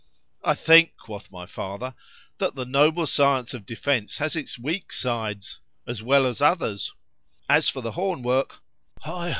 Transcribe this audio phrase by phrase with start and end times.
[0.43, 1.93] ——I think, quoth my father,
[2.39, 6.91] that the noble science of defence has its weak sides——as well as others.
[7.47, 8.61] —As for the horn work
[9.01, 9.29] (high!